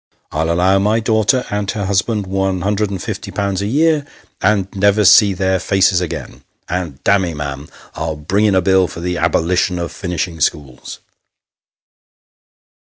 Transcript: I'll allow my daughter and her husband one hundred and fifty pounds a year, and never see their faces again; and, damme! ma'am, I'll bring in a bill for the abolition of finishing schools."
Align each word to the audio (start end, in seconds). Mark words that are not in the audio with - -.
I'll 0.31 0.51
allow 0.51 0.79
my 0.79 0.99
daughter 0.99 1.45
and 1.51 1.69
her 1.69 1.85
husband 1.85 2.25
one 2.25 2.61
hundred 2.61 2.89
and 2.89 2.99
fifty 2.99 3.29
pounds 3.29 3.61
a 3.61 3.67
year, 3.67 4.03
and 4.41 4.67
never 4.73 5.05
see 5.05 5.35
their 5.35 5.59
faces 5.59 6.01
again; 6.01 6.43
and, 6.67 6.99
damme! 7.03 7.35
ma'am, 7.37 7.67
I'll 7.93 8.15
bring 8.15 8.45
in 8.45 8.55
a 8.55 8.63
bill 8.63 8.87
for 8.87 8.99
the 8.99 9.19
abolition 9.19 9.77
of 9.77 9.91
finishing 9.91 10.39
schools." 10.41 11.01